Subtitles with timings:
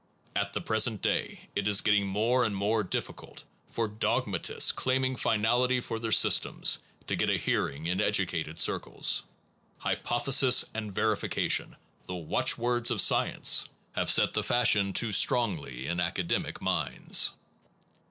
[0.35, 5.15] At the pres ent day, it is getting more and more difficult for dogmatists claiming
[5.15, 9.21] finality for their sys tems, to get a hearing in educated circles.
[9.77, 11.75] Hypothesis and verification,
[12.07, 17.33] the watchwords of science, have set the fashion too strongly in academic minds.